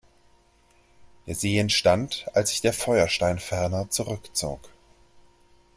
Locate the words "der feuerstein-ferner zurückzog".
2.61-4.67